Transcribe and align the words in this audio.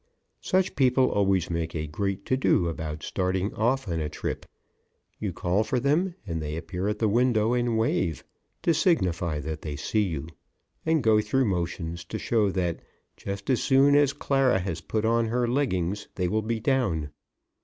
Such 0.41 0.75
people 0.75 1.11
always 1.11 1.51
make 1.51 1.75
a 1.75 1.85
great 1.85 2.25
to 2.25 2.35
do 2.35 2.67
about 2.67 3.03
starting 3.03 3.53
off 3.53 3.87
on 3.87 3.99
a 3.99 4.09
trip. 4.09 4.47
You 5.19 5.31
call 5.31 5.63
for 5.63 5.79
them 5.79 6.15
and 6.25 6.41
they 6.41 6.55
appear 6.57 6.87
at 6.87 6.97
the 6.97 7.07
window 7.07 7.53
and 7.53 7.77
wave, 7.77 8.23
to 8.63 8.73
signify 8.73 9.39
that 9.41 9.61
they 9.61 9.75
see 9.75 10.01
you, 10.01 10.25
and 10.87 11.03
go 11.03 11.21
through 11.21 11.45
motions 11.45 12.03
to 12.05 12.17
show 12.17 12.49
that 12.49 12.79
just 13.15 13.47
as 13.51 13.61
soon 13.61 13.95
as 13.95 14.11
Clara 14.11 14.57
has 14.57 14.81
put 14.81 15.05
on 15.05 15.27
her 15.27 15.47
leggings 15.47 16.07
they 16.15 16.27
will 16.27 16.41
be 16.41 16.59
down. 16.59 17.11